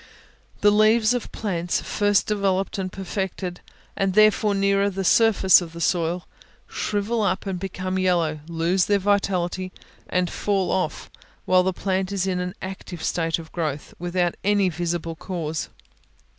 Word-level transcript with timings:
The 0.61 0.71
leaves 0.71 1.13
of 1.13 1.31
plants 1.31 1.79
first 1.79 2.25
developed 2.25 2.79
and 2.79 2.91
perfected, 2.91 3.61
and 3.95 4.15
therefore 4.15 4.55
nearer 4.55 4.89
the 4.89 5.03
surface 5.03 5.61
of 5.61 5.73
the 5.73 5.79
soil, 5.79 6.27
shrivel 6.67 7.21
up 7.21 7.45
and 7.45 7.59
become 7.59 7.99
yellow, 7.99 8.39
lose 8.47 8.85
their 8.85 8.97
vitality, 8.97 9.71
and 10.09 10.27
fall 10.27 10.71
off 10.71 11.11
while 11.45 11.61
the 11.61 11.71
plant 11.71 12.11
is 12.11 12.25
in 12.25 12.39
an 12.39 12.55
active 12.63 13.03
state 13.03 13.37
of 13.37 13.51
growth, 13.51 13.93
without 13.99 14.33
any 14.43 14.69
visible 14.69 15.15
cause. 15.15 15.69